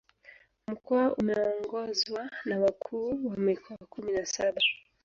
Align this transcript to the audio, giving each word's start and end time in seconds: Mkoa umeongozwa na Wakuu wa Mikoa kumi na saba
Mkoa 0.67 1.15
umeongozwa 1.15 2.29
na 2.45 2.59
Wakuu 2.59 3.19
wa 3.29 3.37
Mikoa 3.37 3.77
kumi 3.89 4.11
na 4.11 4.25
saba 4.25 4.61